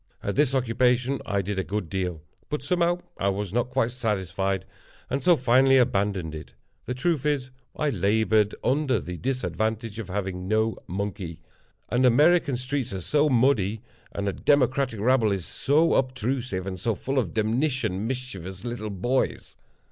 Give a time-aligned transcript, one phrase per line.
[0.23, 4.65] At this occupation I did a good deal; but, somehow, I was not quite satisfied,
[5.11, 6.55] and so finally abandoned it.
[6.87, 13.01] The truth is, I labored under the disadvantage of having no monkey—and American streets are
[13.01, 18.65] so muddy, and a Democratic rabble is so obstrusive, and so full of demnition mischievous
[18.65, 19.55] little boys.